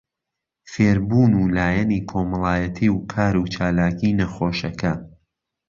فێربوون 0.71 1.31
و 1.37 1.43
لایەنی 1.57 2.05
کۆمەڵایەتی 2.09 2.87
و 2.93 2.97
کاروچالاکی 3.13 4.15
نەخۆشەکە 4.19 4.93